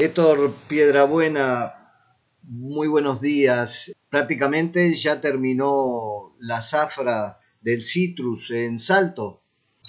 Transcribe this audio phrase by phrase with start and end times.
[0.00, 1.74] Héctor Piedrabuena,
[2.42, 3.90] muy buenos días.
[4.08, 9.42] Prácticamente ya terminó la zafra del citrus en Salto.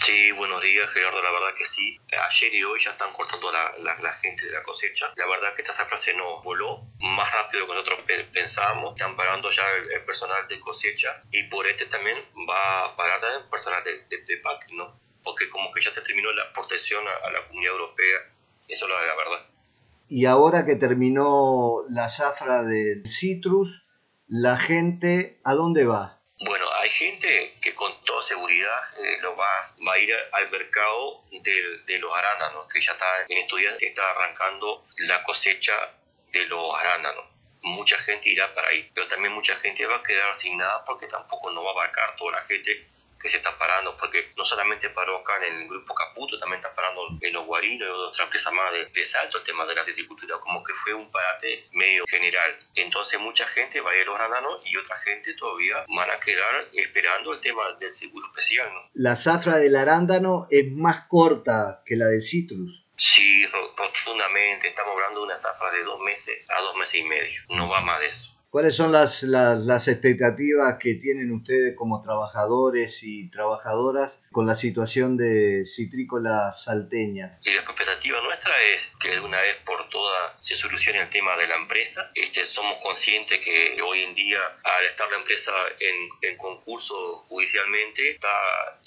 [0.00, 1.98] Sí, buenos días Gerardo, la verdad que sí.
[2.30, 5.12] Ayer y hoy ya están cortando la, gente de la cosecha.
[5.16, 8.92] La verdad que esta zafra se nos voló más rápido de que nosotros pensábamos.
[8.92, 12.16] Están parando ya el, personal de cosecha y por este también
[12.48, 15.00] va a parar también el personal de, de, packing, ¿no?
[15.24, 18.18] Porque como que ya se terminó la protección a, a la comunidad europea.
[18.68, 19.55] Eso es la verdad.
[20.08, 23.84] Y ahora que terminó la zafra del citrus,
[24.28, 26.20] la gente, ¿a dónde va?
[26.44, 29.46] Bueno, hay gente que con toda seguridad eh, lo va,
[29.86, 34.02] va, a ir al mercado de, de, los arándanos, que ya está en estudiantes, está
[34.10, 35.72] arrancando la cosecha
[36.32, 37.24] de los arándanos.
[37.62, 41.06] Mucha gente irá para ahí, pero también mucha gente va a quedar sin nada porque
[41.06, 42.86] tampoco no va a abarcar toda la gente
[43.26, 46.72] que se está parando, porque no solamente paró acá en el grupo Caputo, también está
[46.74, 50.38] parando en los Guarinos y otra empresa más de, Salto, el tema de la citricultura,
[50.38, 52.56] como que fue un parate medio general.
[52.74, 56.20] Entonces mucha gente va a ir a los arándanos y otra gente todavía van a
[56.20, 58.72] quedar esperando el tema del seguro especial.
[58.72, 58.80] ¿no?
[58.94, 62.84] La zafra del arándano es más corta que la del citrus.
[62.96, 63.46] Sí,
[63.76, 64.68] rotundamente.
[64.68, 67.42] Estamos hablando de una zafra de dos meses a dos meses y medio.
[67.50, 68.35] No va más de eso.
[68.56, 75.18] ¿Cuáles son las, las, expectativas que tienen ustedes como trabajadores y trabajadoras con la situación
[75.18, 77.38] de citrícola salteña?
[77.44, 81.36] Y la expectativa nuestra es que de una vez por todas se solucione el tema
[81.36, 82.10] de la empresa.
[82.14, 86.94] Este, somos conscientes que hoy en día, al estar la empresa en, en concurso
[87.28, 88.28] judicialmente, está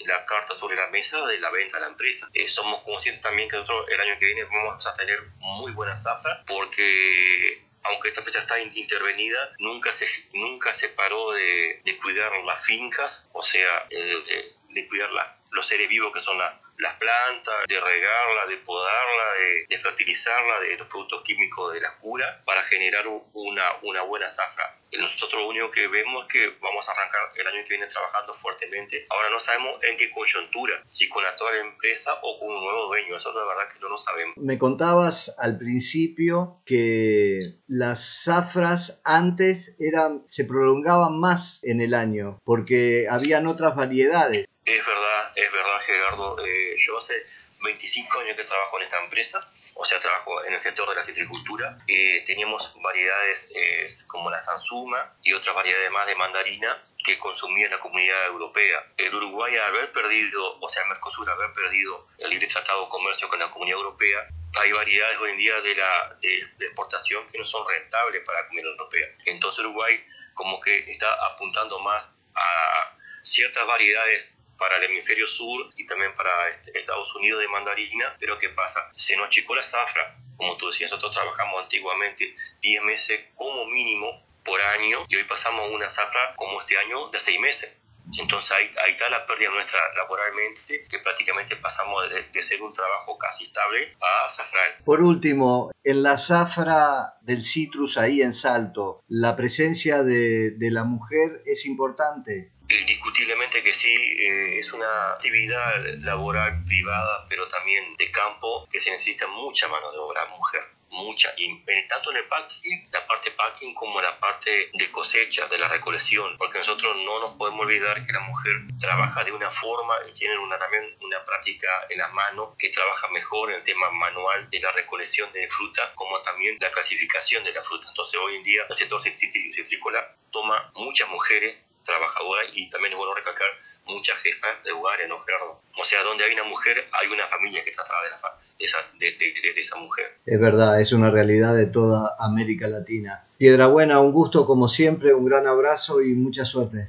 [0.00, 2.28] la carta sobre la mesa de la venta a la empresa.
[2.34, 5.94] Eh, somos conscientes también que nosotros el año que viene vamos a tener muy buena
[5.94, 12.64] zafra porque aunque esta empresa está intervenida, nunca se, nunca se paró de, cuidar las
[12.64, 15.10] fincas, o sea, eh, de, cuidar
[15.50, 16.38] los seres vivos que son
[16.80, 21.96] las plantas, de regarla, de podarla, de, de, fertilizarla, de los productos químicos de la
[21.96, 24.76] cura, para generar una, una buena zafra.
[24.98, 28.34] Nosotros lo único que vemos es que vamos a arrancar el año que viene trabajando
[28.34, 29.06] fuertemente.
[29.08, 32.86] Ahora no sabemos en qué coyuntura, si con la actual empresa o con un nuevo
[32.88, 33.16] dueño.
[33.16, 34.36] Eso la verdad que no lo sabemos.
[34.36, 42.40] Me contabas al principio que las zafras antes eran, se prolongaban más en el año
[42.44, 44.46] porque habían otras variedades.
[44.64, 46.46] Es verdad, es verdad Gerardo.
[46.46, 47.14] Eh, yo hace
[47.62, 49.50] 25 años que trabajo en esta empresa
[49.80, 51.78] o sea, trabajo en el sector de la citricultura.
[51.88, 57.66] Eh, teníamos variedades eh, como la Sansuma y otras variedades más de mandarina que consumía
[57.70, 58.92] la comunidad europea.
[58.98, 62.88] El Uruguay, al haber perdido, o sea, Mercosur, al haber perdido el libre tratado de
[62.90, 64.28] comercio con la comunidad europea,
[64.60, 68.42] hay variedades hoy en día de, la, de, de exportación que no son rentables para
[68.42, 69.06] la comunidad europea.
[69.24, 70.04] Entonces Uruguay
[70.34, 74.28] como que está apuntando más a ciertas variedades
[74.60, 78.92] para el hemisferio sur y también para este, Estados Unidos de mandarina, pero ¿qué pasa?
[78.94, 84.22] Se nos achicó la zafra, como tú decías, nosotros trabajamos antiguamente 10 meses como mínimo
[84.44, 87.70] por año y hoy pasamos una zafra como este año de 6 meses.
[88.18, 93.16] Entonces ahí, ahí, está la pérdida nuestra laboralmente, que prácticamente pasamos de, ser un trabajo
[93.16, 94.84] casi estable a zafrar.
[94.84, 100.84] Por último, en la zafra del citrus ahí en Salto, ¿la presencia de, de la
[100.84, 102.52] mujer es importante?
[102.70, 108.90] Indiscutiblemente que sí, eh, es una actividad laboral privada, pero también de campo, que se
[108.90, 113.74] necesita mucha mano de obra mujer mucha, y tanto en el packing, la parte packing
[113.74, 118.12] como la parte de cosecha, de la recolección, porque nosotros no nos podemos olvidar que
[118.12, 122.50] la mujer trabaja de una forma y tiene una, también una práctica en las manos
[122.58, 126.70] que trabaja mejor en el tema manual de la recolección de fruta, como también la
[126.70, 127.88] clasificación de la fruta.
[127.88, 133.14] Entonces hoy en día el sector citrícola toma muchas mujeres trabajadora y también es bueno
[133.14, 133.48] recalcar
[133.86, 135.60] muchas jefas de hogares, ¿no, Gerardo?
[135.80, 138.64] O sea, donde hay una mujer, hay una familia que está atrás de, la, de,
[138.64, 140.18] esa, de, esa mujer.
[140.26, 143.24] Es verdad, es una realidad de toda América Latina.
[143.38, 146.88] Piedra Buena, un gusto como siempre, un gran abrazo y mucha suerte.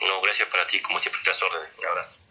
[0.00, 1.68] No, gracias para ti, como siempre, las órdenes.
[1.78, 2.21] Un abrazo.